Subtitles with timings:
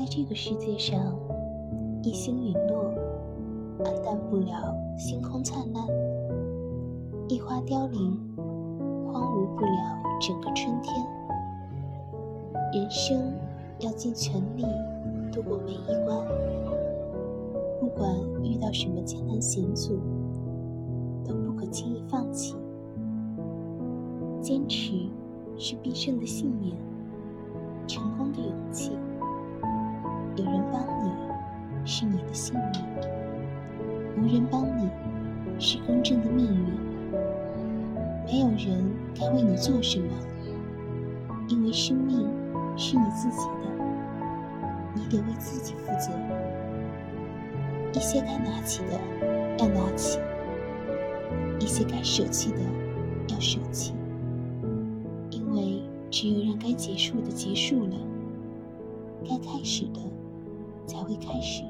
[0.00, 1.14] 在这个世界上，
[2.02, 2.90] 一星陨落，
[3.84, 5.84] 暗淡不了星空灿烂；
[7.28, 8.18] 一花凋零，
[9.12, 11.06] 荒芜不了整个春天。
[12.72, 13.34] 人生
[13.80, 14.64] 要尽全力
[15.30, 16.26] 度过每一关，
[17.78, 18.10] 不管
[18.42, 19.98] 遇到什么艰难险阻，
[21.28, 22.56] 都不可轻易放弃。
[24.40, 24.94] 坚持
[25.58, 26.74] 是必胜的信念，
[27.86, 28.92] 成功的勇气。
[30.40, 31.12] 有人帮你，
[31.84, 32.62] 是你的幸运；
[34.16, 34.88] 无人帮你，
[35.58, 36.80] 是公正的命运。
[38.24, 40.06] 没有人该为你做什么，
[41.48, 42.26] 因为生命
[42.74, 43.84] 是你自己的，
[44.94, 46.10] 你得为自己负责。
[47.92, 48.98] 一些该拿起的
[49.58, 50.18] 要拿起，
[51.58, 52.58] 一些该舍弃的
[53.28, 53.92] 要舍弃，
[55.30, 57.96] 因为只有让该结束的结束了，
[59.28, 60.00] 该开始的。
[60.90, 61.62] 才会开始。